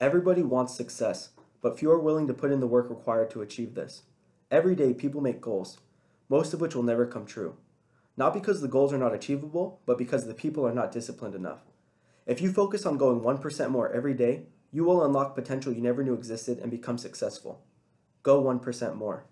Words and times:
Everybody 0.00 0.42
wants 0.42 0.76
success, 0.76 1.30
but 1.60 1.76
few 1.76 1.90
are 1.90 1.98
willing 1.98 2.28
to 2.28 2.34
put 2.34 2.52
in 2.52 2.60
the 2.60 2.68
work 2.68 2.88
required 2.88 3.30
to 3.30 3.42
achieve 3.42 3.74
this. 3.74 4.02
Every 4.48 4.76
day, 4.76 4.94
people 4.94 5.20
make 5.20 5.40
goals, 5.40 5.78
most 6.28 6.54
of 6.54 6.60
which 6.60 6.76
will 6.76 6.84
never 6.84 7.04
come 7.04 7.26
true. 7.26 7.56
Not 8.16 8.32
because 8.32 8.60
the 8.60 8.68
goals 8.68 8.92
are 8.92 8.98
not 8.98 9.12
achievable, 9.12 9.80
but 9.86 9.98
because 9.98 10.26
the 10.26 10.34
people 10.34 10.64
are 10.64 10.72
not 10.72 10.92
disciplined 10.92 11.34
enough. 11.34 11.62
If 12.26 12.40
you 12.40 12.52
focus 12.52 12.86
on 12.86 12.96
going 12.96 13.22
1% 13.22 13.70
more 13.70 13.90
every 13.90 14.14
day, 14.14 14.42
you 14.70 14.84
will 14.84 15.04
unlock 15.04 15.34
potential 15.34 15.72
you 15.72 15.82
never 15.82 16.04
knew 16.04 16.14
existed 16.14 16.60
and 16.60 16.70
become 16.70 16.98
successful. 16.98 17.64
Go 18.22 18.40
1% 18.40 18.94
more. 18.94 19.24